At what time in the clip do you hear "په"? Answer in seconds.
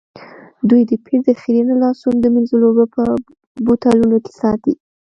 2.95-3.03